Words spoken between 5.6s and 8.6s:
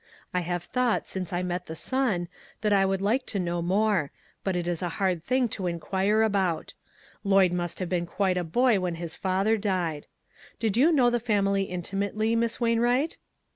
in quire about. Lloyd must have been quite a